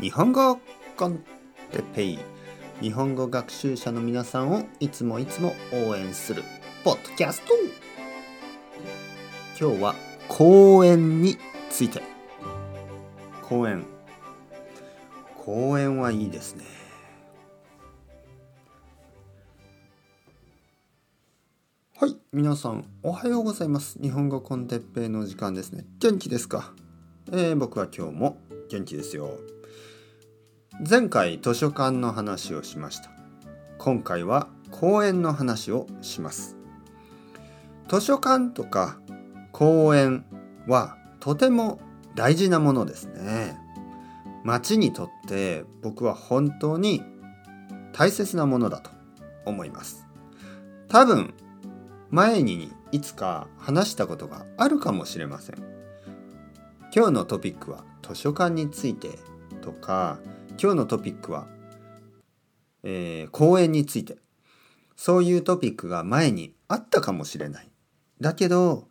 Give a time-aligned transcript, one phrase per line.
[0.00, 0.58] 日本語
[0.96, 1.18] コン
[1.70, 2.18] テペイ。
[2.80, 6.42] 日本語学習者の皆さんをいつもいつも応援する
[6.82, 7.52] ポッドキャスト。
[9.60, 9.94] 今日は
[10.26, 11.36] 公園に
[11.68, 12.02] ついて。
[13.42, 13.84] 公園。
[15.36, 16.64] 公園はいいですね。
[21.98, 24.00] はい皆さんおはようございます。
[24.00, 25.84] 日本語コンテッペイの時間ですね。
[25.98, 26.72] 元気ですか？
[27.32, 28.38] えー、僕は今日も
[28.70, 29.38] 元気ですよ。
[30.88, 33.10] 前回図書館の話をしました。
[33.76, 36.56] 今回は公園の話をします。
[37.86, 38.98] 図書館とか
[39.52, 40.24] 公園
[40.66, 41.80] はとても
[42.14, 43.58] 大事なものですね。
[44.42, 47.02] 町にとって僕は本当に
[47.92, 48.90] 大切なものだと
[49.44, 50.06] 思います。
[50.88, 51.34] 多分
[52.08, 55.56] 前にいつか話したことがあるかもしれません。
[56.96, 59.18] 今日のトピックは図書館について
[59.60, 60.18] とか
[60.62, 61.46] 今日のトピックは、
[62.82, 64.18] えー、公園について。
[64.94, 67.70] そういうトピックが前にあったかもしれない。
[68.20, 68.86] だけど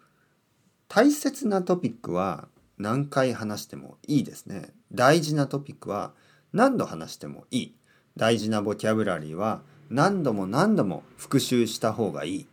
[0.87, 2.47] 大切なトピックは
[2.79, 4.73] 何回話してもいいですね。
[4.91, 6.13] 大事なトピックは
[6.51, 7.75] 何度話してもいい。
[8.17, 12.47] 大事なボキャブラリーは何度も何度も復習した方がいい。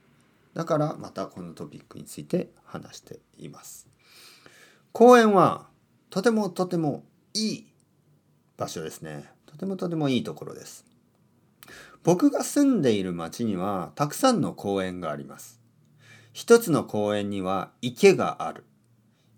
[0.53, 3.89] だからまたこのトピックについて話しています。
[4.93, 5.69] 公園は
[6.11, 7.67] とてもとてもいい
[8.57, 9.31] 場所ですね。
[9.47, 10.85] とてもとてもいいところです。
[12.03, 15.61] 僕が住んでいる町にはたくさんの公園があります。
[16.33, 18.65] 一つの公園には池がある。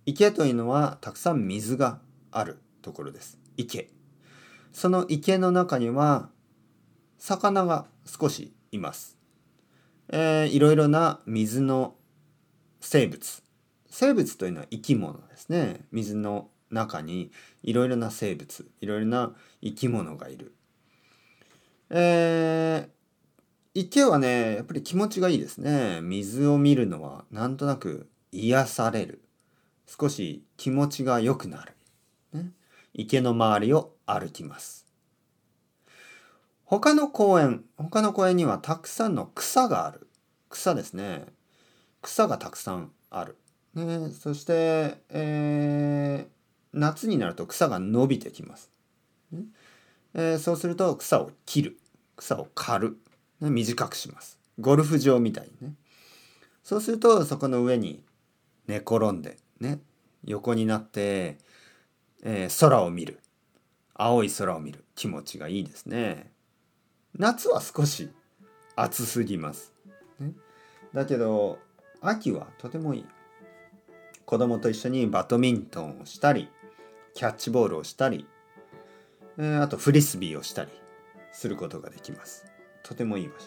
[0.07, 3.39] 池というのはたくさん水があるところです。
[3.57, 3.91] 池。
[4.73, 6.29] その池の中には
[7.19, 9.19] 魚が少しいます。
[10.11, 11.95] えー、いろいろな水の
[12.81, 13.43] 生物
[13.91, 17.31] 生物というのは生き物ですね水の中に
[17.63, 20.55] いろいろな生物いろいろな生き物がいる。
[21.91, 22.89] えー、
[23.75, 26.01] 池はねやっぱり気持ちがいいですね。
[26.03, 29.23] 水を見るのはなんとなく癒される。
[29.87, 31.73] 少し気持ちが良くなる、
[32.35, 32.51] ね、
[32.93, 34.87] 池の周りを歩きます。
[36.65, 40.07] 他の公園他の公園にはたくさんの草がある。
[40.51, 41.25] 草ですね。
[42.03, 43.39] 草がたくさんある。
[43.75, 46.38] ね、そして、えー、
[46.73, 48.71] 夏になると草が伸びてきます、
[49.33, 49.45] ね。
[50.15, 51.79] えー、そうすると草を切る。
[52.17, 52.99] 草を刈る、
[53.41, 54.39] ね、短くします。
[54.59, 55.75] ゴルフ場みたいにね。
[56.63, 58.03] そうするとそこの上に
[58.67, 59.81] 寝転んでね。
[60.25, 61.39] 横になって、
[62.23, 63.21] えー、空を見る。
[63.95, 64.85] 青い空を見る。
[64.95, 66.31] 気持ちがいいですね。
[67.17, 68.11] 夏は少し
[68.77, 69.73] 暑すぎます、
[70.21, 70.33] ね、
[70.95, 71.59] だけど
[72.01, 73.07] 秋はとてもいい。
[74.25, 76.49] 子供と一緒にバドミントンをしたり
[77.19, 78.29] キャッチボールをしたり、
[79.39, 80.71] えー、あとフリスビーをしたり
[81.33, 82.47] することができます。
[82.85, 83.47] とてもいい場所。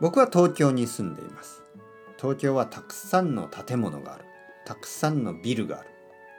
[0.00, 1.64] 僕は東京に住んでいます。
[2.16, 4.24] 東京はたくさんの建物がある。
[4.64, 5.88] たくさんのビルがある。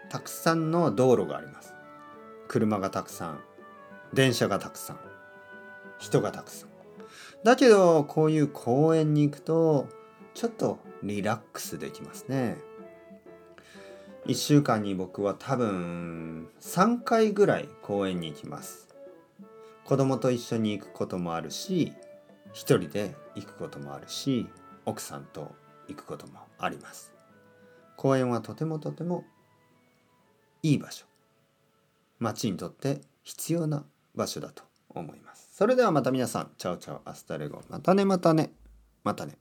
[0.08, 1.74] たくさんの道路があります。
[2.48, 3.42] 車がたくさん。
[4.14, 5.00] 電車がたくさん。
[5.98, 6.69] 人がたくさん。
[7.44, 9.90] だけどこういう公園に行くと
[10.36, 12.56] ちょっとリラックスできますね。
[14.25, 18.88] 1週間に僕は多分3回ぐらい公園に行きます。
[19.85, 21.94] 子供と一緒に行くこともあるし
[22.53, 24.47] 一人で行くこともあるし
[24.85, 25.56] 奥さんと
[25.88, 27.13] 行くこともあります。
[27.96, 29.24] 公園はとてもとても
[30.62, 31.06] いい場所。
[32.19, 33.84] 街にとって必要な
[34.16, 35.50] 場所だと思います。
[35.53, 36.51] それではまた皆さん。
[36.57, 37.02] Ciao ciao。
[37.06, 37.62] Hasta luego。
[37.69, 38.51] またねまたね。
[39.03, 39.38] またね。